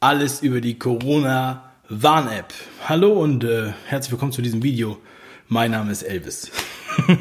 Alles 0.00 0.42
über 0.42 0.60
die 0.60 0.78
Corona-Warn-App. 0.78 2.54
Hallo 2.88 3.14
und 3.14 3.42
äh, 3.42 3.72
herzlich 3.84 4.12
willkommen 4.12 4.30
zu 4.30 4.42
diesem 4.42 4.62
Video. 4.62 4.96
Mein 5.48 5.72
Name 5.72 5.90
ist 5.90 6.04
Elvis. 6.04 6.52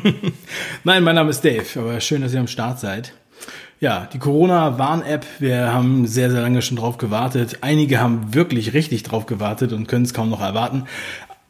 Nein, 0.83 1.01
mein 1.01 1.15
Name 1.15 1.31
ist 1.31 1.43
Dave, 1.43 1.65
aber 1.75 1.99
schön, 2.01 2.21
dass 2.21 2.35
ihr 2.35 2.39
am 2.39 2.45
Start 2.45 2.79
seid. 2.79 3.13
Ja, 3.79 4.07
die 4.13 4.19
Corona-Warn-App, 4.19 5.25
wir 5.39 5.73
haben 5.73 6.05
sehr, 6.05 6.29
sehr 6.29 6.43
lange 6.43 6.61
schon 6.61 6.77
drauf 6.77 6.99
gewartet. 6.99 7.57
Einige 7.61 7.99
haben 7.99 8.35
wirklich 8.35 8.75
richtig 8.75 9.01
drauf 9.01 9.25
gewartet 9.25 9.73
und 9.73 9.87
können 9.87 10.05
es 10.05 10.13
kaum 10.13 10.29
noch 10.29 10.41
erwarten. 10.41 10.83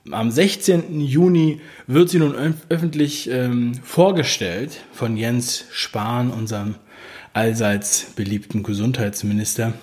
Am 0.09 0.31
16. 0.31 1.01
Juni 1.01 1.59
wird 1.87 2.09
sie 2.09 2.19
nun 2.19 2.35
öffentlich 2.69 3.29
ähm, 3.29 3.73
vorgestellt 3.83 4.79
von 4.93 5.17
Jens 5.17 5.65
Spahn, 5.73 6.31
unserem 6.31 6.75
allseits 7.33 8.13
beliebten 8.15 8.63
Gesundheitsminister. 8.63 9.73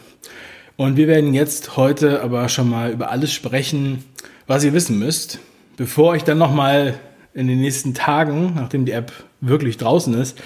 Und 0.77 0.97
wir 0.97 1.07
werden 1.07 1.35
jetzt 1.35 1.77
heute 1.77 2.23
aber 2.23 2.49
schon 2.49 2.69
mal 2.69 2.91
über 2.91 3.11
alles 3.11 3.33
sprechen, 3.33 4.03
was 4.47 4.65
ihr 4.65 4.73
wissen 4.73 4.99
müsst, 4.99 5.39
bevor 5.77 6.17
ich 6.17 6.25
dann 6.25 6.39
nochmal 6.39 6.99
in 7.33 7.47
den 7.47 7.61
nächsten 7.61 7.95
Tagen, 7.95 8.55
nachdem 8.57 8.85
die 8.85 8.93
App 8.93 9.13
wirklich 9.41 9.77
draußen 9.77 10.15
ist, 10.15 10.41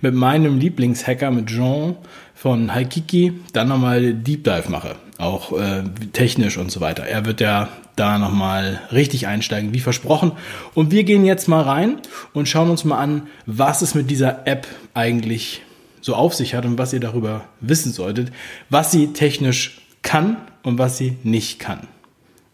mit 0.00 0.14
meinem 0.14 0.58
Lieblingshacker, 0.58 1.30
mit 1.30 1.46
Jean 1.46 1.96
von 2.34 2.74
Haikiki, 2.74 3.34
dann 3.52 3.68
nochmal 3.68 4.14
Deep 4.14 4.44
Dive 4.44 4.70
mache. 4.70 4.96
Auch 5.18 5.52
äh, 5.52 5.84
technisch 6.12 6.56
und 6.56 6.72
so 6.72 6.80
weiter. 6.80 7.04
Er 7.04 7.26
wird 7.26 7.40
ja 7.40 7.68
da 7.96 8.18
nochmal 8.18 8.80
richtig 8.92 9.26
einsteigen, 9.26 9.74
wie 9.74 9.80
versprochen. 9.80 10.32
Und 10.74 10.90
wir 10.90 11.04
gehen 11.04 11.24
jetzt 11.24 11.48
mal 11.48 11.62
rein 11.62 11.98
und 12.32 12.48
schauen 12.48 12.70
uns 12.70 12.84
mal 12.84 12.98
an, 12.98 13.28
was 13.46 13.82
es 13.82 13.94
mit 13.94 14.10
dieser 14.10 14.46
App 14.46 14.66
eigentlich 14.94 15.62
so 16.00 16.14
auf 16.14 16.34
sich 16.34 16.54
hat 16.54 16.64
und 16.64 16.78
was 16.78 16.92
ihr 16.92 17.00
darüber 17.00 17.44
wissen 17.60 17.92
solltet, 17.92 18.32
was 18.68 18.90
sie 18.90 19.08
technisch 19.08 19.80
kann 20.02 20.36
und 20.62 20.78
was 20.78 20.98
sie 20.98 21.16
nicht 21.22 21.58
kann. 21.58 21.86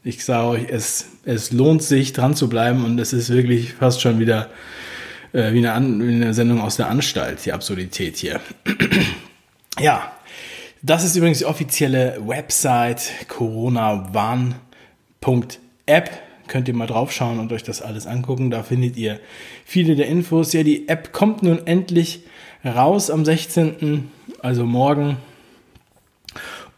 Ich 0.03 0.25
sage 0.25 0.47
euch, 0.47 0.67
es, 0.69 1.07
es 1.25 1.53
lohnt 1.53 1.83
sich 1.83 2.13
dran 2.13 2.35
zu 2.35 2.49
bleiben 2.49 2.85
und 2.85 2.99
es 2.99 3.13
ist 3.13 3.31
wirklich 3.31 3.75
fast 3.75 4.01
schon 4.01 4.21
wieder 4.21 4.51
äh, 5.33 5.53
wie, 5.53 5.59
eine 5.59 5.73
An 5.73 6.07
wie 6.07 6.15
eine 6.15 6.35
Sendung 6.35 6.61
aus 6.61 6.77
der 6.77 6.89
Anstalt, 6.89 7.45
die 7.45 7.53
Absurdität 7.53 8.17
hier. 8.17 8.41
ja, 9.81 10.13
das 10.83 11.05
ist 11.05 11.17
übrigens 11.17 11.39
die 11.39 11.47
offizielle 11.47 12.21
Website 12.25 13.11
coronawarn.app. 13.29 16.11
Könnt 16.47 16.69
ihr 16.69 16.75
mal 16.75 16.87
draufschauen 16.87 17.41
und 17.41 17.53
euch 17.53 17.65
das 17.65 17.83
alles 17.83 18.07
angucken. 18.07 18.53
Da 18.53 18.63
findet 18.63 18.97
ihr 18.97 19.19
viele 19.65 19.97
der 19.97 20.07
Infos. 20.07 20.53
Ja, 20.53 20.63
die 20.63 20.89
App 20.89 21.13
kommt 21.13 21.43
nun 21.43 21.67
endlich 21.67 22.21
raus 22.65 23.11
am 23.11 23.25
16., 23.25 24.11
also 24.41 24.65
morgen. 24.65 25.17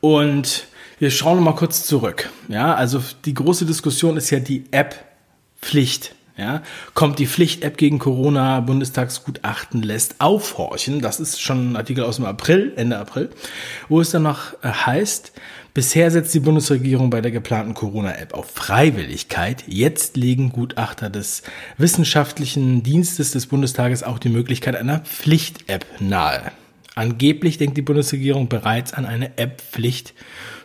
Und 0.00 0.66
wir 0.98 1.10
schauen 1.10 1.42
mal 1.42 1.54
kurz 1.54 1.86
zurück. 1.86 2.30
Ja, 2.48 2.74
also 2.74 3.02
die 3.24 3.34
große 3.34 3.66
Diskussion 3.66 4.16
ist 4.16 4.30
ja 4.30 4.40
die 4.40 4.64
App-Pflicht. 4.70 6.14
Ja, 6.38 6.62
kommt 6.94 7.18
die 7.18 7.26
Pflicht-App 7.26 7.76
gegen 7.76 7.98
Corona, 7.98 8.60
Bundestagsgutachten 8.60 9.82
lässt 9.82 10.20
aufhorchen. 10.20 11.00
Das 11.00 11.18
ist 11.18 11.42
schon 11.42 11.72
ein 11.72 11.76
Artikel 11.76 12.04
aus 12.04 12.14
dem 12.14 12.26
April, 12.26 12.72
Ende 12.76 12.96
April, 12.96 13.30
wo 13.88 14.00
es 14.00 14.10
dann 14.10 14.22
noch 14.22 14.52
äh, 14.62 14.68
heißt, 14.68 15.32
bisher 15.74 16.12
setzt 16.12 16.32
die 16.34 16.40
Bundesregierung 16.40 17.10
bei 17.10 17.20
der 17.20 17.32
geplanten 17.32 17.74
Corona-App 17.74 18.34
auf 18.34 18.52
Freiwilligkeit. 18.52 19.64
Jetzt 19.66 20.16
legen 20.16 20.50
Gutachter 20.50 21.10
des 21.10 21.42
Wissenschaftlichen 21.76 22.84
Dienstes 22.84 23.32
des 23.32 23.46
Bundestages 23.46 24.04
auch 24.04 24.20
die 24.20 24.28
Möglichkeit 24.28 24.76
einer 24.76 25.00
Pflicht-App 25.00 25.86
nahe. 25.98 26.52
Angeblich 26.94 27.58
denkt 27.58 27.76
die 27.76 27.82
Bundesregierung 27.82 28.48
bereits 28.48 28.94
an 28.94 29.06
eine 29.06 29.36
App-Pflicht 29.38 30.14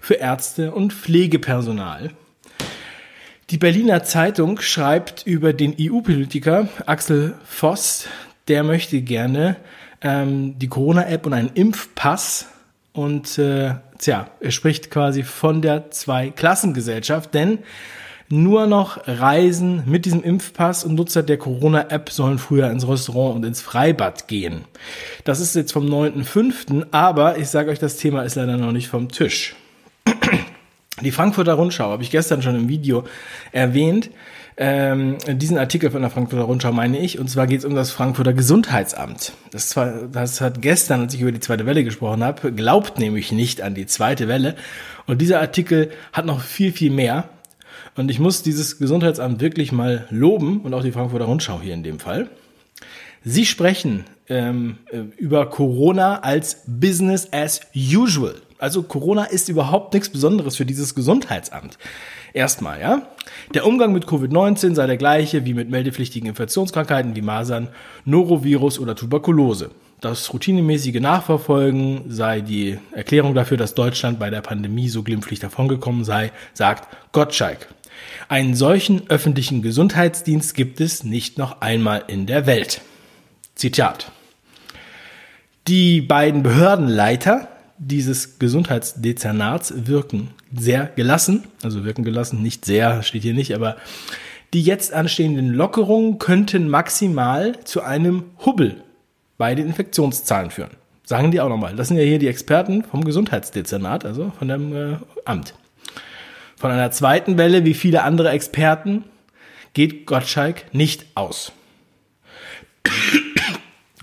für 0.01 0.15
Ärzte 0.15 0.71
und 0.71 0.93
Pflegepersonal. 0.93 2.11
Die 3.49 3.57
Berliner 3.57 4.03
Zeitung 4.03 4.61
schreibt 4.61 5.27
über 5.27 5.51
den 5.51 5.75
EU-Politiker 5.79 6.69
Axel 6.85 7.35
Voss, 7.43 8.07
der 8.47 8.63
möchte 8.63 9.01
gerne 9.01 9.57
ähm, 10.01 10.57
die 10.59 10.69
Corona-App 10.69 11.25
und 11.25 11.33
einen 11.33 11.51
Impfpass 11.53 12.47
und 12.93 13.37
äh, 13.37 13.75
tja, 13.99 14.27
er 14.39 14.51
spricht 14.51 14.91
quasi 14.91 15.23
von 15.23 15.61
der 15.61 15.91
Zwei-Klassengesellschaft, 15.91 17.33
denn 17.33 17.59
nur 18.29 18.65
noch 18.65 19.07
Reisen 19.07 19.83
mit 19.87 20.05
diesem 20.05 20.23
Impfpass 20.23 20.85
und 20.85 20.95
Nutzer 20.95 21.21
der 21.21 21.37
Corona-App 21.37 22.09
sollen 22.11 22.39
früher 22.39 22.69
ins 22.71 22.87
Restaurant 22.87 23.35
und 23.35 23.45
ins 23.45 23.61
Freibad 23.61 24.29
gehen. 24.29 24.63
Das 25.25 25.41
ist 25.41 25.53
jetzt 25.53 25.73
vom 25.73 25.85
9.5., 25.85 26.87
aber 26.91 27.37
ich 27.37 27.49
sage 27.49 27.71
euch, 27.71 27.79
das 27.79 27.97
Thema 27.97 28.23
ist 28.23 28.35
leider 28.35 28.55
noch 28.55 28.71
nicht 28.71 28.87
vom 28.87 29.09
Tisch. 29.09 29.55
Die 31.03 31.11
Frankfurter 31.11 31.53
Rundschau 31.53 31.91
habe 31.91 32.03
ich 32.03 32.11
gestern 32.11 32.41
schon 32.41 32.55
im 32.55 32.69
Video 32.69 33.03
erwähnt. 33.51 34.09
Ähm, 34.55 35.17
diesen 35.27 35.57
Artikel 35.57 35.89
von 35.89 36.01
der 36.01 36.11
Frankfurter 36.11 36.45
Rundschau 36.45 36.71
meine 36.71 36.99
ich, 36.99 37.17
und 37.17 37.27
zwar 37.29 37.47
geht 37.47 37.59
es 37.59 37.65
um 37.65 37.75
das 37.75 37.91
Frankfurter 37.91 38.33
Gesundheitsamt. 38.33 39.33
Das, 39.51 39.69
zwar, 39.69 40.07
das 40.11 40.41
hat 40.41 40.61
gestern, 40.61 41.01
als 41.01 41.13
ich 41.13 41.21
über 41.21 41.31
die 41.31 41.39
zweite 41.39 41.65
Welle 41.65 41.83
gesprochen 41.83 42.23
habe, 42.23 42.51
glaubt 42.51 42.99
nämlich 42.99 43.31
nicht 43.31 43.61
an 43.61 43.73
die 43.73 43.87
zweite 43.87 44.27
Welle. 44.27 44.55
Und 45.07 45.21
dieser 45.21 45.41
Artikel 45.41 45.91
hat 46.11 46.25
noch 46.25 46.41
viel, 46.41 46.71
viel 46.71 46.91
mehr. 46.91 47.29
Und 47.95 48.09
ich 48.09 48.19
muss 48.19 48.43
dieses 48.43 48.77
Gesundheitsamt 48.77 49.41
wirklich 49.41 49.71
mal 49.71 50.07
loben 50.09 50.61
und 50.61 50.73
auch 50.73 50.83
die 50.83 50.91
Frankfurter 50.91 51.25
Rundschau 51.25 51.59
hier 51.61 51.73
in 51.73 51.83
dem 51.83 51.99
Fall. 51.99 52.29
Sie 53.23 53.45
sprechen 53.45 54.05
ähm, 54.29 54.77
äh, 54.91 54.99
über 55.17 55.49
Corona 55.49 56.19
als 56.19 56.63
Business 56.67 57.27
as 57.31 57.61
usual. 57.75 58.35
Also 58.63 58.81
Corona 58.81 59.25
ist 59.25 59.49
überhaupt 59.49 59.93
nichts 59.93 60.07
Besonderes 60.07 60.55
für 60.55 60.65
dieses 60.65 60.95
Gesundheitsamt. 60.95 61.77
Erstmal, 62.31 62.79
ja. 62.79 63.01
Der 63.53 63.67
Umgang 63.67 63.91
mit 63.91 64.05
Covid-19 64.05 64.73
sei 64.73 64.87
der 64.87 64.95
gleiche 64.95 65.43
wie 65.43 65.53
mit 65.53 65.69
meldepflichtigen 65.69 66.29
Infektionskrankheiten 66.29 67.13
wie 67.13 67.21
Masern, 67.21 67.67
Norovirus 68.05 68.79
oder 68.79 68.95
Tuberkulose. 68.95 69.71
Das 69.99 70.31
routinemäßige 70.31 71.01
Nachverfolgen 71.01 72.05
sei 72.07 72.39
die 72.39 72.79
Erklärung 72.93 73.35
dafür, 73.35 73.57
dass 73.57 73.75
Deutschland 73.75 74.17
bei 74.17 74.29
der 74.29 74.39
Pandemie 74.39 74.87
so 74.87 75.03
glimpflich 75.03 75.41
davongekommen 75.41 76.05
sei, 76.05 76.31
sagt 76.53 76.87
Gottschalk. 77.11 77.67
Einen 78.29 78.55
solchen 78.55 79.09
öffentlichen 79.09 79.61
Gesundheitsdienst 79.61 80.55
gibt 80.55 80.79
es 80.79 81.03
nicht 81.03 81.37
noch 81.37 81.59
einmal 81.59 82.05
in 82.07 82.27
der 82.27 82.45
Welt. 82.45 82.79
Zitat. 83.55 84.09
Die 85.67 85.99
beiden 85.99 86.43
Behördenleiter 86.43 87.49
dieses 87.77 88.39
Gesundheitsdezernats 88.39 89.73
wirken 89.87 90.29
sehr 90.55 90.91
gelassen, 90.95 91.43
also 91.63 91.83
wirken 91.85 92.03
gelassen, 92.03 92.41
nicht 92.41 92.65
sehr, 92.65 93.03
steht 93.03 93.23
hier 93.23 93.33
nicht, 93.33 93.55
aber 93.55 93.77
die 94.53 94.61
jetzt 94.61 94.93
anstehenden 94.93 95.49
Lockerungen 95.53 96.19
könnten 96.19 96.69
maximal 96.69 97.59
zu 97.63 97.81
einem 97.81 98.25
Hubbel 98.45 98.83
bei 99.37 99.55
den 99.55 99.65
Infektionszahlen 99.65 100.51
führen. 100.51 100.71
Sagen 101.05 101.31
die 101.31 101.41
auch 101.41 101.49
nochmal. 101.49 101.75
Das 101.75 101.89
sind 101.89 101.97
ja 101.97 102.03
hier 102.03 102.19
die 102.19 102.27
Experten 102.27 102.83
vom 102.83 103.03
Gesundheitsdezernat, 103.03 104.05
also 104.05 104.31
von 104.37 104.47
dem 104.47 104.75
äh, 104.75 104.97
Amt. 105.25 105.53
Von 106.55 106.71
einer 106.71 106.91
zweiten 106.91 107.37
Welle, 107.37 107.65
wie 107.65 107.73
viele 107.73 108.03
andere 108.03 108.29
Experten, 108.29 109.03
geht 109.73 110.05
Gottschalk 110.05 110.73
nicht 110.73 111.05
aus. 111.15 111.51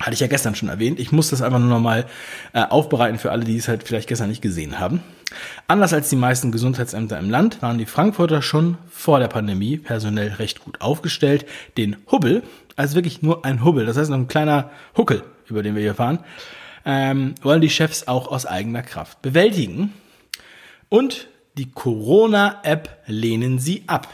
Hatte 0.01 0.15
ich 0.15 0.21
ja 0.21 0.29
gestern 0.29 0.55
schon 0.55 0.71
erwähnt. 0.71 0.99
Ich 0.99 1.13
muss 1.13 1.29
das 1.29 1.43
einfach 1.43 1.59
nur 1.59 1.69
nochmal 1.69 2.07
äh, 2.55 2.63
aufbereiten 2.63 3.19
für 3.19 3.31
alle, 3.31 3.45
die 3.45 3.59
es 3.59 3.69
halt 3.69 3.83
vielleicht 3.83 4.09
gestern 4.09 4.31
nicht 4.31 4.41
gesehen 4.41 4.79
haben. 4.79 5.03
Anders 5.69 5.93
als 5.93 6.09
die 6.09 6.17
meisten 6.17 6.53
Gesundheitsämter 6.53 7.19
im 7.19 7.29
Land 7.29 7.61
waren 7.61 7.77
die 7.77 7.87
Frankfurter 7.87 8.41
schon 8.41 8.79
vor 8.91 9.19
der 9.19 9.29
Pandemie 9.29 9.77
personell 9.77 10.29
recht 10.35 10.65
gut 10.65 10.81
aufgestellt. 10.81 11.45
Den 11.77 11.97
Hubbel, 12.11 12.43
also 12.77 12.95
wirklich 12.95 13.21
nur 13.21 13.45
ein 13.45 13.63
Hubbel, 13.63 13.85
das 13.85 13.99
heißt 13.99 14.11
noch 14.11 14.17
ein 14.17 14.27
kleiner 14.27 14.71
Huckel, 14.97 15.23
über 15.49 15.63
den 15.63 15.75
wir 15.75 15.83
hier 15.83 15.95
fahren, 15.95 16.21
ähm, 16.87 17.35
wollen 17.43 17.61
die 17.61 17.71
Chefs 17.71 18.09
auch 18.09 18.29
aus 18.29 18.47
eigener 18.47 18.83
Kraft 18.83 19.21
bewältigen. 19.21 19.93
Und 20.89 21.29
die 21.59 21.71
Corona-App 21.71 23.03
lehnen 23.07 23.59
sie 23.59 23.85
ab. 23.87 24.09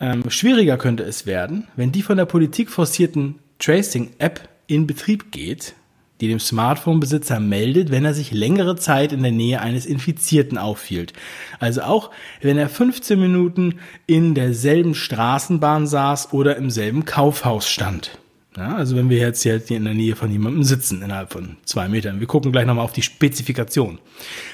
Ähm, 0.00 0.30
schwieriger 0.30 0.78
könnte 0.78 1.04
es 1.04 1.26
werden, 1.26 1.68
wenn 1.76 1.92
die 1.92 2.02
von 2.02 2.16
der 2.16 2.24
Politik 2.24 2.70
forcierten 2.70 3.38
Tracing-App 3.62 4.48
in 4.66 4.86
Betrieb 4.86 5.30
geht, 5.30 5.74
die 6.20 6.28
dem 6.28 6.40
Smartphone-Besitzer 6.40 7.40
meldet, 7.40 7.90
wenn 7.90 8.04
er 8.04 8.14
sich 8.14 8.32
längere 8.32 8.76
Zeit 8.76 9.12
in 9.12 9.22
der 9.22 9.32
Nähe 9.32 9.60
eines 9.60 9.86
Infizierten 9.86 10.58
aufhielt. 10.58 11.12
Also 11.58 11.82
auch, 11.82 12.10
wenn 12.40 12.58
er 12.58 12.68
15 12.68 13.20
Minuten 13.20 13.80
in 14.06 14.34
derselben 14.34 14.94
Straßenbahn 14.94 15.86
saß 15.86 16.32
oder 16.32 16.56
im 16.56 16.70
selben 16.70 17.04
Kaufhaus 17.04 17.68
stand. 17.68 18.18
Ja, 18.56 18.76
also 18.76 18.96
wenn 18.96 19.08
wir 19.08 19.18
jetzt 19.18 19.42
hier 19.42 19.62
in 19.70 19.84
der 19.84 19.94
Nähe 19.94 20.14
von 20.14 20.30
jemandem 20.30 20.62
sitzen, 20.62 21.00
innerhalb 21.02 21.32
von 21.32 21.56
zwei 21.64 21.88
Metern. 21.88 22.20
Wir 22.20 22.26
gucken 22.26 22.52
gleich 22.52 22.66
nochmal 22.66 22.84
auf 22.84 22.92
die 22.92 23.02
Spezifikation. 23.02 23.98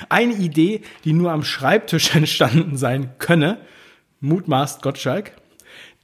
Eine 0.09 0.35
Idee, 0.35 0.83
die 1.05 1.13
nur 1.13 1.33
am 1.33 1.43
Schreibtisch 1.43 2.15
entstanden 2.15 2.77
sein 2.77 3.11
könne, 3.19 3.59
mutmaßt 4.21 4.83
Gottschalk, 4.83 5.33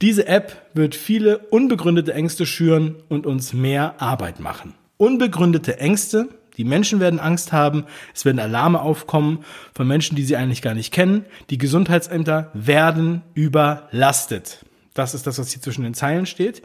diese 0.01 0.27
App 0.27 0.69
wird 0.73 0.95
viele 0.95 1.39
unbegründete 1.39 2.13
Ängste 2.13 2.45
schüren 2.45 2.95
und 3.09 3.25
uns 3.25 3.53
mehr 3.53 3.95
Arbeit 4.01 4.39
machen. 4.39 4.73
Unbegründete 4.97 5.79
Ängste, 5.79 6.29
Die 6.57 6.63
Menschen 6.63 6.99
werden 6.99 7.19
Angst 7.19 7.51
haben, 7.51 7.85
es 8.13 8.25
werden 8.25 8.39
Alarme 8.39 8.81
aufkommen 8.81 9.43
von 9.73 9.87
Menschen, 9.87 10.15
die 10.15 10.23
sie 10.23 10.37
eigentlich 10.37 10.61
gar 10.61 10.73
nicht 10.73 10.93
kennen. 10.93 11.25
Die 11.49 11.57
Gesundheitsämter 11.57 12.51
werden 12.53 13.21
überlastet. 13.33 14.65
Das 14.93 15.13
ist 15.13 15.27
das, 15.27 15.37
was 15.37 15.51
hier 15.51 15.61
zwischen 15.61 15.83
den 15.83 15.93
Zeilen 15.93 16.25
steht. 16.25 16.61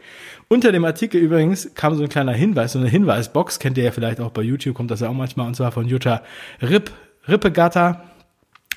Unter 0.47 0.71
dem 0.71 0.85
Artikel 0.85 1.19
übrigens 1.19 1.71
kam 1.75 1.95
so 1.95 2.03
ein 2.03 2.09
kleiner 2.09 2.31
Hinweis, 2.31 2.71
so 2.71 2.79
eine 2.79 2.87
Hinweisbox, 2.87 3.59
kennt 3.59 3.77
ihr 3.77 3.83
ja 3.83 3.91
vielleicht 3.91 4.21
auch 4.21 4.31
bei 4.31 4.41
YouTube, 4.41 4.75
kommt 4.75 4.89
das 4.89 5.01
ja 5.01 5.09
auch 5.09 5.13
manchmal, 5.13 5.47
und 5.47 5.55
zwar 5.55 5.73
von 5.73 5.87
Jutta 5.87 6.23
Ripp, 6.61 6.91
Rippegatter. 7.27 8.05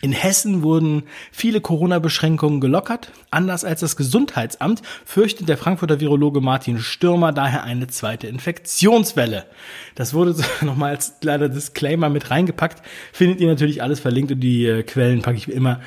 In 0.01 0.13
Hessen 0.13 0.63
wurden 0.63 1.05
viele 1.33 1.63
Corona-Beschränkungen 1.63 2.61
gelockert. 2.61 3.11
Anders 3.31 3.65
als 3.65 3.81
das 3.81 3.97
Gesundheitsamt 3.97 4.83
fürchtet 5.05 5.49
der 5.49 5.57
Frankfurter 5.57 5.99
Virologe 5.99 6.43
Martin 6.43 6.79
Stürmer 6.79 7.33
daher 7.33 7.65
eine 7.65 7.87
zweite 7.87 8.27
Infektionswelle. 8.27 9.47
Das 9.95 10.13
wurde 10.13 10.37
nochmal 10.61 10.91
als 10.91 11.21
kleiner 11.21 11.49
Disclaimer 11.49 12.11
mit 12.11 12.31
reingepackt. 12.31 12.83
Findet 13.13 13.41
ihr 13.41 13.49
natürlich 13.49 13.83
alles 13.83 14.01
verlinkt 14.01 14.33
und 14.33 14.41
die 14.41 14.67
äh, 14.67 14.83
Quellen 14.83 15.23
packe 15.23 15.39
ich 15.39 15.49
wie 15.49 15.53
immer 15.53 15.81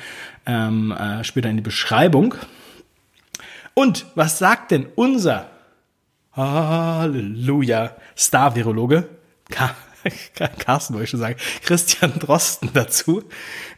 ähm, 0.46 0.90
äh, 0.90 1.22
später 1.22 1.48
in 1.48 1.56
die 1.56 1.62
Beschreibung. 1.62 2.34
Und 3.74 4.06
was 4.16 4.40
sagt 4.40 4.72
denn 4.72 4.86
unser 4.96 5.48
Halleluja 6.32 7.96
Star-Virologe? 8.16 9.08
Carsten 10.58 10.94
wollte 10.94 11.04
ich 11.04 11.10
schon 11.10 11.20
sagen, 11.20 11.36
Christian 11.62 12.18
Drosten 12.18 12.70
dazu. 12.72 13.22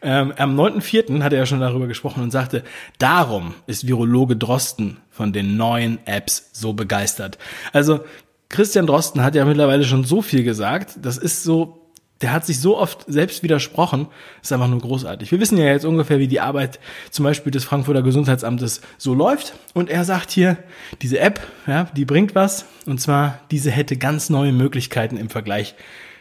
Ähm, 0.02 0.32
am 0.36 0.58
9.4. 0.58 1.22
hat 1.22 1.32
er 1.32 1.46
schon 1.46 1.60
darüber 1.60 1.86
gesprochen 1.86 2.22
und 2.22 2.30
sagte, 2.30 2.64
darum 2.98 3.54
ist 3.66 3.86
Virologe 3.86 4.36
Drosten 4.36 4.98
von 5.10 5.32
den 5.32 5.56
neuen 5.56 5.98
Apps 6.06 6.50
so 6.52 6.72
begeistert. 6.72 7.38
Also 7.72 8.00
Christian 8.48 8.86
Drosten 8.86 9.22
hat 9.22 9.34
ja 9.34 9.44
mittlerweile 9.44 9.84
schon 9.84 10.04
so 10.04 10.22
viel 10.22 10.42
gesagt. 10.42 10.96
Das 11.00 11.16
ist 11.16 11.42
so 11.42 11.80
der 12.20 12.32
hat 12.32 12.44
sich 12.44 12.60
so 12.60 12.76
oft 12.76 13.04
selbst 13.08 13.42
widersprochen, 13.42 14.06
ist 14.42 14.52
einfach 14.52 14.68
nur 14.68 14.80
großartig. 14.80 15.30
Wir 15.30 15.40
wissen 15.40 15.56
ja 15.56 15.66
jetzt 15.66 15.86
ungefähr, 15.86 16.18
wie 16.18 16.28
die 16.28 16.40
Arbeit 16.40 16.78
zum 17.10 17.24
Beispiel 17.24 17.50
des 17.50 17.64
Frankfurter 17.64 18.02
Gesundheitsamtes 18.02 18.82
so 18.98 19.14
läuft. 19.14 19.54
Und 19.72 19.88
er 19.88 20.04
sagt 20.04 20.30
hier, 20.30 20.58
diese 21.00 21.18
App, 21.18 21.40
ja, 21.66 21.84
die 21.96 22.04
bringt 22.04 22.34
was. 22.34 22.66
Und 22.86 23.00
zwar, 23.00 23.40
diese 23.50 23.70
hätte 23.70 23.96
ganz 23.96 24.28
neue 24.28 24.52
Möglichkeiten 24.52 25.16
im 25.16 25.30
Vergleich 25.30 25.74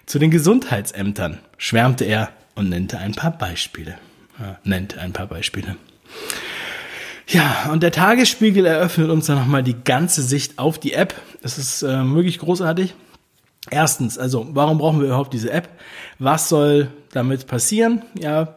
zu 0.10 0.18
den 0.18 0.32
Gesundheitsämtern, 0.32 1.38
schwärmte 1.60 2.04
er 2.04 2.32
und 2.56 2.70
nannte 2.70 2.98
ein 2.98 3.12
paar 3.12 3.30
Beispiele. 3.30 3.94
Ja, 4.40 4.58
nennt 4.64 4.98
ein 4.98 5.14
paar 5.14 5.28
Beispiele. 5.28 5.76
Ja, 7.28 7.70
und 7.72 7.84
der 7.84 7.92
Tagesspiegel 7.92 8.66
eröffnet 8.66 9.12
uns 9.12 9.28
dann 9.28 9.38
nochmal 9.38 9.62
die 9.62 9.76
ganze 9.76 10.24
Sicht 10.24 10.58
auf 10.58 10.80
die 10.80 10.94
App. 10.94 11.14
Es 11.44 11.60
ist 11.60 11.84
äh, 11.84 12.04
wirklich 12.06 12.40
großartig. 12.40 12.96
Erstens, 13.70 14.18
also 14.18 14.48
warum 14.50 14.80
brauchen 14.80 15.00
wir 15.00 15.10
überhaupt 15.10 15.32
diese 15.32 15.52
App? 15.52 15.70
Was 16.18 16.50
soll 16.50 16.90
damit 17.12 17.46
passieren? 17.46 18.02
Ja, 18.20 18.56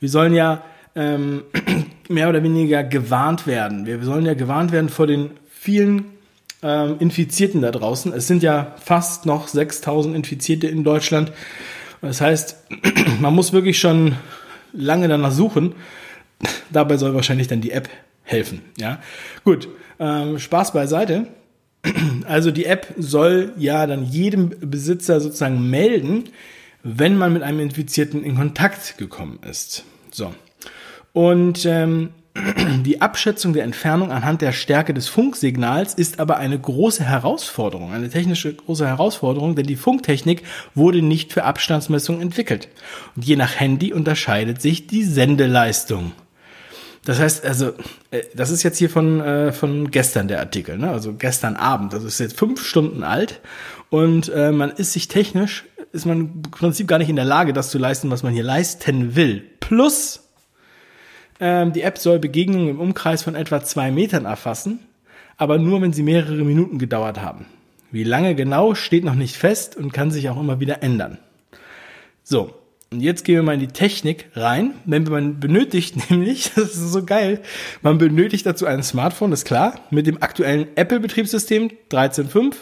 wir 0.00 0.08
sollen 0.08 0.32
ja 0.32 0.62
ähm, 0.94 1.42
mehr 2.08 2.30
oder 2.30 2.42
weniger 2.42 2.82
gewarnt 2.82 3.46
werden. 3.46 3.84
Wir 3.84 4.02
sollen 4.02 4.24
ja 4.24 4.32
gewarnt 4.32 4.72
werden 4.72 4.88
vor 4.88 5.06
den 5.06 5.32
vielen 5.50 6.14
ähm, 6.64 6.96
Infizierten 6.98 7.60
da 7.60 7.70
draußen. 7.70 8.12
Es 8.14 8.26
sind 8.26 8.42
ja 8.42 8.74
fast 8.82 9.26
noch 9.26 9.48
6000 9.48 10.16
Infizierte 10.16 10.66
in 10.66 10.82
Deutschland. 10.82 11.30
Das 12.00 12.20
heißt, 12.20 12.56
man 13.20 13.34
muss 13.34 13.52
wirklich 13.52 13.78
schon 13.78 14.16
lange 14.72 15.06
danach 15.06 15.30
suchen. 15.30 15.74
Dabei 16.72 16.96
soll 16.96 17.14
wahrscheinlich 17.14 17.48
dann 17.48 17.60
die 17.60 17.70
App 17.70 17.88
helfen. 18.22 18.62
Ja, 18.78 19.00
gut. 19.44 19.68
Ähm, 20.00 20.38
Spaß 20.38 20.72
beiseite. 20.72 21.28
Also 22.26 22.50
die 22.50 22.64
App 22.64 22.94
soll 22.96 23.52
ja 23.58 23.86
dann 23.86 24.06
jedem 24.06 24.48
Besitzer 24.58 25.20
sozusagen 25.20 25.68
melden, 25.68 26.24
wenn 26.82 27.18
man 27.18 27.34
mit 27.34 27.42
einem 27.42 27.60
Infizierten 27.60 28.24
in 28.24 28.36
Kontakt 28.36 28.96
gekommen 28.96 29.38
ist. 29.46 29.84
So. 30.10 30.34
Und 31.12 31.66
ähm, 31.66 32.08
die 32.36 33.00
Abschätzung 33.00 33.52
der 33.52 33.62
Entfernung 33.62 34.10
anhand 34.10 34.42
der 34.42 34.52
Stärke 34.52 34.92
des 34.92 35.08
Funksignals 35.08 35.94
ist 35.94 36.18
aber 36.18 36.36
eine 36.36 36.58
große 36.58 37.04
Herausforderung, 37.04 37.92
eine 37.92 38.10
technische 38.10 38.54
große 38.54 38.86
Herausforderung, 38.86 39.54
denn 39.54 39.66
die 39.66 39.76
Funktechnik 39.76 40.42
wurde 40.74 41.00
nicht 41.00 41.32
für 41.32 41.44
Abstandsmessung 41.44 42.20
entwickelt. 42.20 42.68
Und 43.14 43.24
je 43.24 43.36
nach 43.36 43.60
Handy 43.60 43.92
unterscheidet 43.92 44.60
sich 44.60 44.88
die 44.88 45.04
Sendeleistung. 45.04 46.12
Das 47.04 47.20
heißt, 47.20 47.44
also, 47.44 47.72
äh, 48.10 48.22
das 48.34 48.50
ist 48.50 48.62
jetzt 48.62 48.78
hier 48.78 48.90
von, 48.90 49.20
äh, 49.20 49.52
von 49.52 49.90
gestern 49.90 50.26
der 50.26 50.40
Artikel, 50.40 50.78
ne? 50.78 50.90
also 50.90 51.14
gestern 51.14 51.54
Abend. 51.54 51.92
Das 51.92 52.02
ist 52.02 52.18
jetzt 52.18 52.36
fünf 52.38 52.64
Stunden 52.64 53.04
alt 53.04 53.40
und 53.90 54.28
äh, 54.30 54.50
man 54.50 54.70
ist 54.70 54.92
sich 54.92 55.06
technisch, 55.06 55.64
ist 55.92 56.06
man 56.06 56.18
im 56.18 56.42
Prinzip 56.42 56.88
gar 56.88 56.98
nicht 56.98 57.10
in 57.10 57.16
der 57.16 57.24
Lage, 57.26 57.52
das 57.52 57.70
zu 57.70 57.78
leisten, 57.78 58.10
was 58.10 58.22
man 58.22 58.32
hier 58.32 58.42
leisten 58.42 59.14
will. 59.14 59.44
Plus, 59.60 60.23
ähm, 61.40 61.72
die 61.72 61.82
App 61.82 61.98
soll 61.98 62.18
Begegnungen 62.18 62.68
im 62.68 62.80
Umkreis 62.80 63.22
von 63.22 63.34
etwa 63.34 63.62
zwei 63.62 63.90
Metern 63.90 64.24
erfassen, 64.24 64.80
aber 65.36 65.58
nur, 65.58 65.82
wenn 65.82 65.92
sie 65.92 66.02
mehrere 66.02 66.44
Minuten 66.44 66.78
gedauert 66.78 67.20
haben. 67.20 67.46
Wie 67.90 68.04
lange 68.04 68.34
genau 68.34 68.74
steht 68.74 69.04
noch 69.04 69.14
nicht 69.14 69.36
fest 69.36 69.76
und 69.76 69.92
kann 69.92 70.10
sich 70.10 70.28
auch 70.28 70.40
immer 70.40 70.60
wieder 70.60 70.82
ändern. 70.82 71.18
So, 72.22 72.54
und 72.94 73.00
jetzt 73.00 73.24
gehen 73.24 73.34
wir 73.34 73.42
mal 73.42 73.54
in 73.54 73.60
die 73.60 73.66
Technik 73.66 74.26
rein. 74.34 74.74
Wenn 74.84 75.02
man 75.04 75.40
benötigt, 75.40 76.10
nämlich, 76.10 76.52
das 76.54 76.76
ist 76.76 76.92
so 76.92 77.04
geil, 77.04 77.40
man 77.82 77.98
benötigt 77.98 78.46
dazu 78.46 78.66
ein 78.66 78.82
Smartphone, 78.82 79.32
ist 79.32 79.44
klar, 79.44 79.80
mit 79.90 80.06
dem 80.06 80.22
aktuellen 80.22 80.68
Apple-Betriebssystem 80.76 81.70
13.5. 81.90 82.54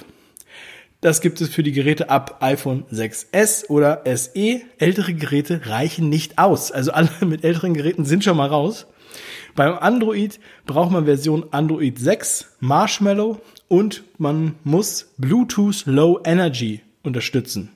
Das 1.03 1.21
gibt 1.21 1.41
es 1.41 1.49
für 1.49 1.65
die 1.65 1.73
Geräte 1.73 2.11
ab 2.11 2.37
iPhone 2.41 2.85
6s 2.85 3.67
oder 3.67 4.05
SE. 4.07 4.61
Ältere 4.79 5.15
Geräte 5.15 5.63
reichen 5.67 6.09
nicht 6.09 6.39
aus. 6.39 6.71
Also 6.71 6.93
alle 6.93 7.11
mit 7.27 7.43
älteren 7.43 7.75
Geräten 7.75 8.05
sind 8.05 8.23
schon 8.23 8.37
mal 8.37 8.49
raus. 8.49 8.87
Beim 9.57 9.77
Android 9.79 10.39
braucht 10.65 10.93
man 10.93 11.07
Version 11.07 11.45
Android 11.51 11.99
6, 11.99 12.57
Marshmallow 12.61 13.41
und 13.67 14.05
man 14.17 14.55
muss 14.63 15.13
Bluetooth 15.19 15.83
Low 15.87 16.21
Energy 16.25 16.83
unterstützen. 17.03 17.71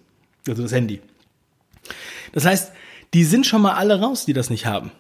Also 0.47 0.63
das 0.63 0.73
Handy. 0.73 1.01
Das 2.33 2.45
heißt, 2.45 2.73
die 3.13 3.25
sind 3.25 3.45
schon 3.45 3.61
mal 3.61 3.75
alle 3.75 4.01
raus, 4.01 4.25
die 4.25 4.35
das 4.35 4.51
nicht 4.51 4.67
haben. 4.67 4.93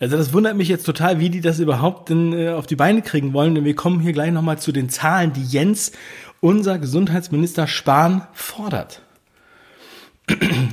Also 0.00 0.16
das 0.16 0.32
wundert 0.32 0.56
mich 0.56 0.68
jetzt 0.68 0.86
total, 0.86 1.20
wie 1.20 1.28
die 1.28 1.42
das 1.42 1.58
überhaupt 1.58 2.08
denn, 2.08 2.32
äh, 2.32 2.48
auf 2.48 2.66
die 2.66 2.76
Beine 2.76 3.02
kriegen 3.02 3.34
wollen, 3.34 3.54
denn 3.54 3.66
wir 3.66 3.76
kommen 3.76 4.00
hier 4.00 4.14
gleich 4.14 4.32
nochmal 4.32 4.58
zu 4.58 4.72
den 4.72 4.88
Zahlen, 4.88 5.34
die 5.34 5.44
Jens, 5.44 5.92
unser 6.40 6.78
Gesundheitsminister 6.78 7.66
Spahn, 7.66 8.26
fordert. 8.32 9.02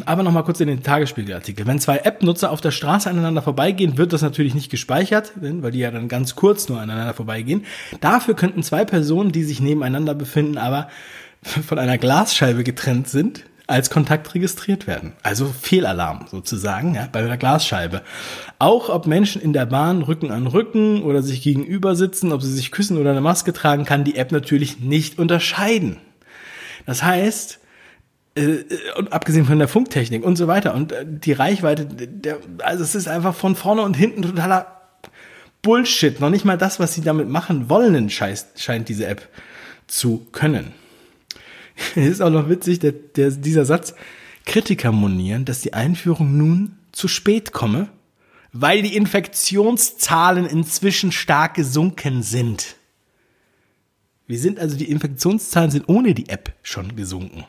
Aber 0.06 0.24
nochmal 0.24 0.44
kurz 0.44 0.60
in 0.60 0.68
den 0.68 0.84
Tagesspiegelartikel. 0.84 1.66
Wenn 1.66 1.80
zwei 1.80 1.98
App-Nutzer 1.98 2.52
auf 2.52 2.62
der 2.62 2.72
Straße 2.72 3.10
aneinander 3.10 3.42
vorbeigehen, 3.42 3.98
wird 3.98 4.14
das 4.14 4.22
natürlich 4.22 4.54
nicht 4.54 4.70
gespeichert, 4.70 5.34
weil 5.36 5.72
die 5.72 5.80
ja 5.80 5.92
dann 5.92 6.08
ganz 6.08 6.36
kurz 6.36 6.70
nur 6.70 6.80
aneinander 6.80 7.14
vorbeigehen. 7.14 7.66
Dafür 8.00 8.36
könnten 8.36 8.64
zwei 8.64 8.86
Personen, 8.86 9.32
die 9.32 9.44
sich 9.44 9.60
nebeneinander 9.60 10.14
befinden, 10.14 10.58
aber 10.58 10.90
von 11.42 11.80
einer 11.80 11.98
Glasscheibe 11.98 12.64
getrennt 12.64 13.08
sind, 13.08 13.46
als 13.68 13.90
Kontakt 13.90 14.34
registriert 14.34 14.88
werden. 14.88 15.14
Also 15.24 15.46
Fehlalarm 15.46 16.26
sozusagen 16.32 16.96
ja, 16.96 17.08
bei 17.12 17.22
der 17.22 17.38
Glasscheibe. 17.38 18.02
Auch 18.60 18.90
ob 18.90 19.06
Menschen 19.06 19.42
in 19.42 19.52
der 19.52 19.66
Bahn 19.66 20.02
Rücken 20.02 20.32
an 20.32 20.48
Rücken 20.48 21.04
oder 21.04 21.22
sich 21.22 21.42
gegenüber 21.42 21.96
sitzen, 21.96 22.32
ob 22.32 22.42
sie 22.42 22.54
sich 22.54 22.72
küssen 22.72 22.98
oder 22.98 23.12
eine 23.12 23.22
Maske 23.22 23.52
tragen, 23.52 23.84
kann 23.84 24.06
die 24.06 24.16
App 24.16 24.32
natürlich 24.32 24.80
nicht 24.80 25.20
unterscheiden. 25.20 25.98
Das 26.86 27.04
heißt, 27.04 27.60
äh, 28.36 28.64
und 28.98 29.12
abgesehen 29.12 29.46
von 29.46 29.60
der 29.60 29.68
Funktechnik 29.68 30.24
und 30.24 30.38
so 30.38 30.48
weiter 30.48 30.74
und 30.74 30.94
äh, 30.94 31.06
die 31.06 31.34
Reichweite, 31.34 31.86
der, 31.86 32.38
also 32.60 32.84
es 32.84 32.96
ist 32.96 33.10
einfach 33.10 33.36
von 33.36 33.58
vorne 33.58 33.82
und 33.82 33.96
hinten 33.96 34.22
totaler 34.22 34.78
Bullshit. 35.62 36.22
Noch 36.22 36.30
nicht 36.30 36.46
mal 36.46 36.58
das, 36.58 36.80
was 36.80 36.94
sie 36.94 37.02
damit 37.02 37.28
machen 37.28 37.70
wollen, 37.70 38.10
scheint 38.10 38.88
diese 38.88 39.08
App 39.08 39.28
zu 39.88 40.26
können. 40.32 40.74
ist 41.96 42.22
auch 42.22 42.30
noch 42.30 42.50
witzig, 42.50 42.80
der, 42.80 42.92
der, 42.92 43.32
dieser 43.32 43.66
Satz. 43.66 43.94
Kritiker 44.46 44.92
monieren, 44.92 45.46
dass 45.46 45.62
die 45.62 45.74
Einführung 45.74 46.38
nun 46.38 46.78
zu 46.94 47.08
spät 47.08 47.52
komme, 47.52 47.90
weil 48.54 48.82
die 48.82 48.96
Infektionszahlen 48.96 50.46
inzwischen 50.46 51.12
stark 51.12 51.56
gesunken 51.56 52.24
sind. 52.24 52.76
Wir 54.26 54.40
sind 54.40 54.60
also, 54.60 54.78
die 54.78 54.90
Infektionszahlen 54.90 55.72
sind 55.72 55.90
ohne 55.90 56.14
die 56.14 56.30
App 56.30 56.54
schon 56.64 56.96
gesunken. 56.96 57.46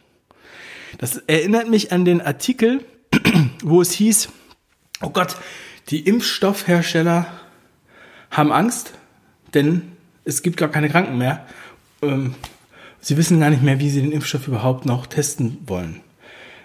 Das 0.99 1.17
erinnert 1.27 1.69
mich 1.69 1.93
an 1.93 2.05
den 2.05 2.21
Artikel, 2.21 2.85
wo 3.63 3.81
es 3.81 3.93
hieß, 3.93 4.29
oh 5.01 5.11
Gott, 5.11 5.37
die 5.91 6.01
Impfstoffhersteller 6.01 7.27
haben 8.31 8.53
Angst, 8.53 8.93
denn 9.55 9.93
es 10.25 10.43
gibt 10.43 10.57
gar 10.57 10.69
keine 10.69 10.91
Kranken 10.91 11.19
mehr. 11.19 11.47
Ähm, 12.03 12.35
Sie 13.09 13.17
wissen 13.17 13.41
gar 13.41 13.49
nicht 13.49 13.63
mehr, 13.63 13.81
wie 13.81 13.89
sie 13.89 14.03
den 14.03 14.13
Impfstoff 14.13 14.49
überhaupt 14.49 14.85
noch 14.85 15.07
testen 15.07 15.57
wollen. 15.65 16.03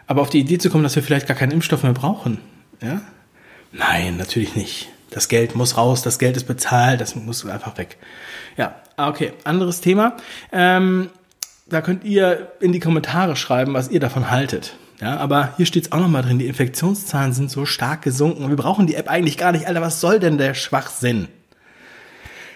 Aber 0.07 0.21
auf 0.21 0.29
die 0.29 0.41
Idee 0.41 0.57
zu 0.57 0.69
kommen, 0.69 0.83
dass 0.83 0.93
wir 0.93 1.01
vielleicht 1.01 1.25
gar 1.25 1.38
keinen 1.38 1.53
Impfstoff 1.53 1.83
mehr 1.83 1.93
brauchen, 1.93 2.38
ja? 2.81 3.00
Nein, 3.71 4.17
natürlich 4.17 4.53
nicht. 4.53 4.89
Das 5.09 5.29
Geld 5.29 5.55
muss 5.55 5.77
raus, 5.77 6.01
das 6.01 6.19
Geld 6.19 6.35
ist 6.35 6.43
bezahlt, 6.43 7.00
das 7.00 7.15
muss 7.15 7.45
einfach 7.45 7.77
weg. 7.77 7.95
Ja, 8.57 8.75
ah, 8.97 9.07
okay, 9.07 9.31
anderes 9.45 9.79
Thema. 9.79 10.17
Ähm, 10.51 11.12
da 11.65 11.79
könnt 11.79 12.03
ihr 12.03 12.51
in 12.59 12.73
die 12.73 12.81
Kommentare 12.81 13.38
schreiben, 13.38 13.73
was 13.73 13.88
ihr 13.88 14.01
davon 14.01 14.29
haltet. 14.29 14.75
Ja, 15.00 15.15
aber 15.15 15.53
hier 15.55 15.65
steht 15.65 15.85
es 15.85 15.91
auch 15.93 16.01
nochmal 16.01 16.23
drin, 16.23 16.39
die 16.39 16.47
Infektionszahlen 16.47 17.31
sind 17.31 17.51
so 17.51 17.65
stark 17.65 18.01
gesunken. 18.01 18.50
Wir 18.50 18.57
brauchen 18.57 18.85
die 18.85 18.95
App 18.95 19.09
eigentlich 19.09 19.38
gar 19.38 19.53
nicht. 19.53 19.67
Alter, 19.67 19.79
was 19.79 20.01
soll 20.01 20.19
denn 20.19 20.38
der 20.38 20.55
Schwachsinn? 20.55 21.29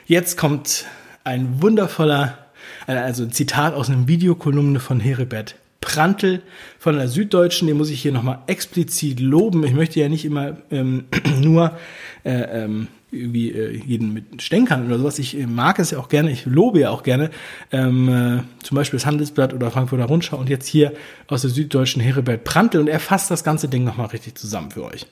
Jetzt 0.06 0.36
kommt 0.36 0.84
ein 1.24 1.62
wundervoller, 1.62 2.47
also 2.94 3.24
ein 3.24 3.32
Zitat 3.32 3.74
aus 3.74 3.90
einem 3.90 4.08
Videokolumne 4.08 4.80
von 4.80 5.00
Heribert 5.00 5.56
Prantl 5.82 6.42
von 6.80 6.98
der 6.98 7.08
Süddeutschen, 7.08 7.68
den 7.68 7.78
muss 7.78 7.90
ich 7.90 8.02
hier 8.02 8.12
nochmal 8.12 8.40
explizit 8.48 9.20
loben. 9.20 9.64
Ich 9.64 9.74
möchte 9.74 10.00
ja 10.00 10.10
nicht 10.10 10.26
immer 10.26 10.58
ähm, 10.72 11.06
nur 11.42 11.78
äh, 12.24 12.64
ähm, 12.64 12.88
irgendwie 13.12 13.52
äh, 13.52 13.82
jeden 13.86 14.14
mit 14.14 14.42
Stänkern 14.42 14.86
oder 14.88 14.98
sowas. 14.98 15.18
Ich 15.18 15.38
mag 15.48 15.80
es 15.80 15.92
ja 15.92 16.00
auch 16.00 16.10
gerne, 16.10 16.32
ich 16.32 16.46
lobe 16.46 16.82
ja 16.82 16.90
auch 16.90 17.04
gerne, 17.04 17.30
ähm, 17.72 18.10
äh, 18.10 18.64
zum 18.64 18.76
Beispiel 18.76 18.98
das 19.00 19.06
Handelsblatt 19.06 19.54
oder 19.54 19.72
Frankfurter 19.72 20.06
Rundschau 20.06 20.38
und 20.38 20.50
jetzt 20.50 20.68
hier 20.68 20.94
aus 21.28 21.42
der 21.42 21.52
Süddeutschen 21.52 22.02
Heribert 22.02 22.44
Prantl 22.44 22.80
und 22.80 22.88
er 22.88 23.00
fasst 23.00 23.32
das 23.32 23.44
ganze 23.46 23.70
Ding 23.70 23.86
nochmal 23.86 24.08
richtig 24.08 24.36
zusammen 24.36 24.72
für 24.72 24.84
euch. 24.84 25.06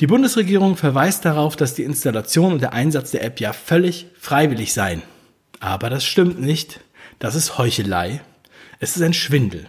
Die 0.00 0.06
Bundesregierung 0.06 0.76
verweist 0.76 1.24
darauf, 1.24 1.56
dass 1.56 1.74
die 1.74 1.84
Installation 1.84 2.52
und 2.52 2.60
der 2.62 2.74
Einsatz 2.74 3.12
der 3.12 3.24
App 3.24 3.40
ja 3.40 3.52
völlig 3.52 4.06
freiwillig 4.18 4.74
seien. 4.74 5.02
Aber 5.60 5.88
das 5.88 6.04
stimmt 6.04 6.40
nicht. 6.40 6.80
Das 7.22 7.36
ist 7.36 7.56
Heuchelei. 7.56 8.20
Es 8.80 8.96
ist 8.96 9.02
ein 9.02 9.12
Schwindel. 9.12 9.68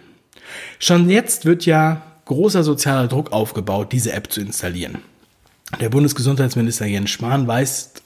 Schon 0.80 1.08
jetzt 1.08 1.44
wird 1.44 1.64
ja 1.66 2.02
großer 2.24 2.64
sozialer 2.64 3.06
Druck 3.06 3.30
aufgebaut, 3.30 3.92
diese 3.92 4.12
App 4.12 4.32
zu 4.32 4.40
installieren. 4.40 4.98
Der 5.80 5.88
Bundesgesundheitsminister 5.88 6.86
Jens 6.86 7.10
Spahn 7.10 7.46
weist, 7.46 8.02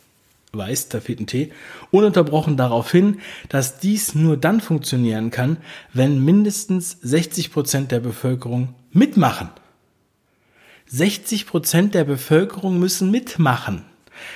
weist, 0.52 0.93
da 0.93 1.00
fehlt 1.00 1.21
ein 1.21 1.26
T, 1.26 1.50
ununterbrochen 1.90 2.59
darauf 2.59 2.93
hin, 2.93 3.21
dass 3.49 3.78
dies 3.78 4.14
nur 4.14 4.37
dann 4.37 4.61
funktionieren 4.61 5.31
kann, 5.31 5.57
wenn 5.95 6.23
mindestens 6.23 6.99
60 7.00 7.50
Prozent 7.50 7.90
der 7.90 8.00
Bevölkerung 8.00 8.75
mitmachen. 8.93 9.49
60 10.88 11.47
Prozent 11.47 11.95
der 11.95 12.05
Bevölkerung 12.05 12.78
müssen 12.78 13.11
mitmachen. 13.11 13.87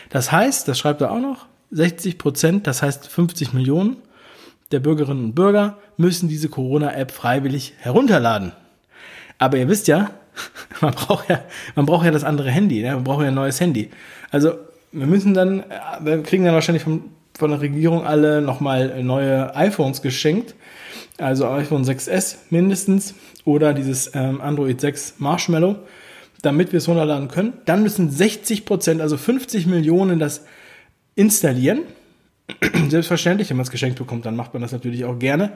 Das 0.08 0.32
heißt, 0.32 0.66
das 0.68 0.78
schreibt 0.78 1.02
er 1.02 1.10
auch 1.10 1.20
noch, 1.20 1.44
60 1.70 2.16
Prozent, 2.16 2.66
das 2.66 2.80
heißt 2.80 3.08
50 3.08 3.52
Millionen 3.52 3.98
der 4.72 4.80
Bürgerinnen 4.80 5.24
und 5.24 5.34
Bürger 5.34 5.78
müssen 5.96 6.28
diese 6.28 6.48
Corona-App 6.48 7.10
freiwillig 7.10 7.74
herunterladen. 7.78 8.52
Aber 9.38 9.58
ihr 9.58 9.68
wisst 9.68 9.88
ja, 9.88 10.10
man 10.80 10.94
braucht 10.94 11.28
ja, 11.28 11.42
man 11.74 11.86
braucht 11.86 12.04
ja 12.04 12.10
das 12.10 12.24
andere 12.24 12.50
Handy, 12.50 12.82
ne? 12.82 12.94
man 12.94 13.04
braucht 13.04 13.22
ja 13.22 13.28
ein 13.28 13.34
neues 13.34 13.60
Handy. 13.60 13.90
Also 14.30 14.54
wir 14.92 15.06
müssen 15.06 15.34
dann, 15.34 15.64
wir 16.00 16.22
kriegen 16.22 16.44
dann 16.44 16.54
wahrscheinlich 16.54 16.84
vom, 16.84 17.10
von 17.36 17.50
der 17.50 17.60
Regierung 17.60 18.04
alle 18.04 18.42
nochmal 18.42 19.02
neue 19.02 19.54
iPhones 19.56 20.02
geschenkt. 20.02 20.54
Also 21.18 21.46
iPhone 21.48 21.84
6S 21.84 22.36
mindestens 22.50 23.14
oder 23.44 23.74
dieses 23.74 24.14
ähm, 24.14 24.40
Android 24.40 24.80
6 24.80 25.16
Marshmallow, 25.18 25.76
damit 26.42 26.72
wir 26.72 26.78
es 26.78 26.88
runterladen 26.88 27.28
können. 27.28 27.54
Dann 27.64 27.82
müssen 27.82 28.10
60 28.10 28.64
Prozent, 28.64 29.00
also 29.00 29.16
50 29.16 29.66
Millionen 29.66 30.18
das 30.18 30.44
installieren. 31.14 31.80
Selbstverständlich, 32.88 33.50
wenn 33.50 33.56
man 33.56 33.64
es 33.64 33.70
geschenkt 33.70 33.98
bekommt, 33.98 34.26
dann 34.26 34.36
macht 34.36 34.52
man 34.52 34.62
das 34.62 34.72
natürlich 34.72 35.04
auch 35.04 35.18
gerne. 35.18 35.52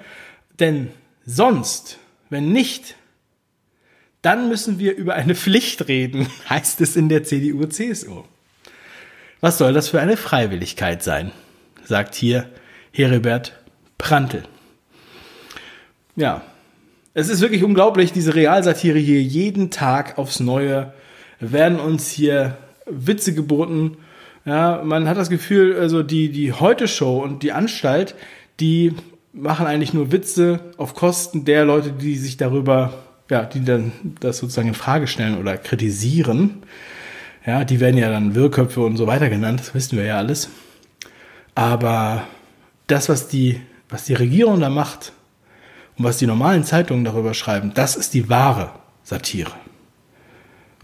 Denn 0.59 0.89
sonst, 1.25 1.99
wenn 2.31 2.53
nicht, 2.53 2.97
dann 4.23 4.49
müssen 4.49 4.79
wir 4.79 4.97
über 4.97 5.15
eine 5.15 5.35
Pflicht 5.35 5.89
reden, 5.89 6.27
heißt 6.49 6.81
es 6.81 6.97
in 6.97 7.09
der 7.09 7.25
CDU-CSU. 7.25 8.25
Was 9.41 9.59
soll 9.59 9.73
das 9.73 9.89
für 9.89 10.01
eine 10.01 10.17
Freiwilligkeit 10.17 11.03
sein? 11.03 11.33
sagt 11.85 12.15
hier 12.17 12.51
Heribert 12.91 13.53
Prantl. 13.99 14.43
Ja, 16.17 16.43
es 17.15 17.29
ist 17.29 17.41
wirklich 17.41 17.63
unglaublich, 17.63 18.13
diese 18.13 18.35
Realsatire 18.35 18.99
hier 18.99 19.23
jeden 19.23 19.71
Tag 19.71 20.19
aufs 20.19 20.41
Neue 20.41 20.93
werden 21.39 21.79
uns 21.79 22.11
hier 22.11 22.59
Witze 22.87 23.35
geboten. 23.35 23.99
Ja, 24.47 24.81
man 24.83 25.09
hat 25.09 25.19
das 25.19 25.29
Gefühl, 25.29 25.77
also 25.79 26.03
die, 26.03 26.31
die 26.31 26.53
Heute-Show 26.53 27.19
und 27.19 27.43
die 27.43 27.53
Anstalt, 27.53 28.15
die 28.61 28.95
machen 29.33 29.67
eigentlich 29.67 29.93
nur 29.93 30.13
Witze 30.13 30.61
auf 30.79 30.95
Kosten 30.95 31.45
der 31.45 31.67
Leute, 31.67 31.93
die 31.93 32.17
sich 32.17 32.39
darüber 32.39 32.95
ja, 33.31 33.45
die 33.45 33.65
dann 33.65 33.93
das 34.21 34.39
sozusagen 34.39 34.69
in 34.69 34.75
Frage 34.75 35.07
stellen 35.07 35.39
oder 35.39 35.57
kritisieren, 35.57 36.63
ja, 37.45 37.65
die 37.65 37.81
werden 37.81 37.97
ja 37.97 38.11
dann 38.11 38.35
Wirrköpfe 38.35 38.81
und 38.81 38.97
so 38.97 39.07
weiter 39.07 39.29
genannt, 39.29 39.61
das 39.61 39.75
wissen 39.75 39.97
wir 39.97 40.05
ja 40.05 40.19
alles. 40.19 40.49
Aber 41.55 42.27
das, 42.87 43.09
was 43.09 43.29
die, 43.29 43.61
was 43.89 44.05
die 44.05 44.15
Regierung 44.15 44.61
da 44.61 44.69
macht 44.69 45.13
und 45.97 46.05
was 46.05 46.19
die 46.19 46.27
normalen 46.27 46.65
Zeitungen 46.65 47.05
darüber 47.05 47.35
schreiben, 47.35 47.73
das 47.75 47.97
ist 47.97 48.15
die 48.15 48.29
wahre 48.29 48.71
Satire. 49.03 49.53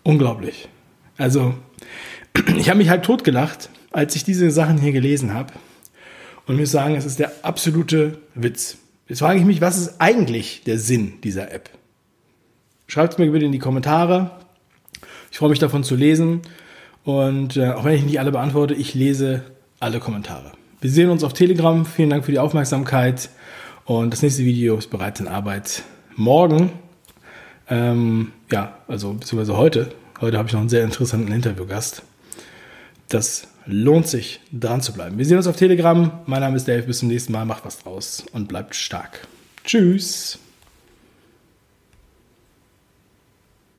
Unglaublich. 0.05 0.69
Also, 1.19 1.55
ich 2.57 2.69
habe 2.69 2.79
mich 2.79 2.89
halt 2.89 3.05
totgelacht, 3.05 3.71
als 3.91 4.17
ich 4.17 4.25
diese 4.25 4.51
Sachen 4.51 4.79
hier 4.79 4.93
gelesen 4.93 5.35
habe. 5.35 5.53
Und 6.47 6.59
muss 6.59 6.71
sagen, 6.71 6.97
es 6.97 7.05
ist 7.05 7.19
der 7.19 7.33
absolute 7.43 8.19
Witz. 8.35 8.79
Jetzt 9.09 9.21
frage 9.21 9.39
ich 9.39 9.45
mich, 9.45 9.61
was 9.61 9.79
ist 9.79 10.01
eigentlich 10.01 10.63
der 10.65 10.79
Sinn 10.79 11.15
dieser 11.23 11.53
App? 11.53 11.71
Schreibt 12.87 13.15
es 13.15 13.19
mir 13.19 13.31
bitte 13.31 13.47
in 13.47 13.53
die 13.53 13.59
Kommentare. 13.59 14.33
Ich 15.31 15.39
freue 15.39 15.51
mich 15.51 15.59
davon 15.59 15.85
zu 15.85 15.95
lesen. 15.95 16.43
Und 17.05 17.57
äh, 17.57 17.71
auch 17.71 17.85
wenn 17.85 17.95
ich 17.95 18.05
nicht 18.05 18.21
alle 18.21 18.33
beantworte, 18.33 18.75
ich 18.75 18.95
lese 18.95 19.43
alle 19.81 19.99
Kommentare. 20.01 20.53
Wir 20.81 20.91
sehen 20.91 21.11
uns 21.11 21.25
auf 21.25 21.33
Telegram. 21.33 21.87
Vielen 21.87 22.11
Dank 22.11 22.25
für 22.25 22.33
die 22.33 22.39
Aufmerksamkeit. 22.39 23.31
Und 23.85 24.13
das 24.13 24.23
nächste 24.23 24.45
Video 24.45 24.77
ist 24.77 24.91
bereits 24.91 25.21
in 25.21 25.29
Arbeit. 25.29 25.83
Morgen, 26.17 26.71
ähm, 27.69 28.33
ja, 28.51 28.79
also 28.89 29.15
beziehungsweise 29.15 29.57
heute. 29.57 29.93
Heute 30.21 30.39
habe 30.39 30.49
ich 30.49 30.53
noch 30.53 30.61
einen 30.61 30.69
sehr 30.69 30.85
interessanten 30.85 31.33
Interviewgast. 31.33 32.03
Das 33.13 33.47
lohnt 33.67 34.09
sich, 34.09 34.41
dran 34.53 34.81
zu 34.81 34.95
bleiben. 34.95 35.19
Wir 35.19 35.27
sehen 35.27 35.37
uns 35.37 35.47
auf 35.47 35.57
Telegram. 35.57 36.21
Mein 36.25 36.41
Name 36.41 36.57
ist 36.57 36.67
Dave. 36.67 36.85
Bis 36.85 37.01
zum 37.01 37.09
nächsten 37.09 37.31
Mal. 37.31 37.45
Macht 37.45 37.63
was 37.67 37.79
draus 37.79 38.25
und 38.33 38.49
bleibt 38.49 38.75
stark. 38.75 39.29
Tschüss. 39.65 40.39